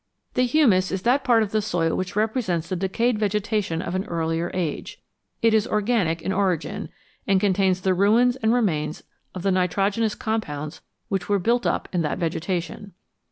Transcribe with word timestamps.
The 0.33 0.47
humus 0.47 0.91
is 0.91 1.03
that 1.03 1.23
part 1.23 1.43
of 1.43 1.51
the 1.51 1.61
soil 1.61 1.95
which 1.95 2.15
represents 2.15 2.67
the 2.67 2.75
decayed 2.75 3.19
vegetation 3.19 3.83
of 3.83 3.93
an 3.93 4.05
earlier 4.05 4.49
age; 4.51 4.99
it 5.43 5.53
is 5.53 5.67
organic 5.67 6.23
in 6.23 6.33
origin, 6.33 6.89
and 7.27 7.39
contains 7.39 7.81
the 7.81 7.93
ruins 7.93 8.35
and 8.37 8.51
remains 8.51 9.03
of 9.35 9.43
the 9.43 9.51
nitro 9.51 9.85
genous 9.91 10.17
compounds 10.17 10.81
which 11.09 11.29
were 11.29 11.37
built 11.37 11.67
up 11.67 11.87
in 11.93 12.01
that 12.01 12.17
vegetation. 12.17 12.93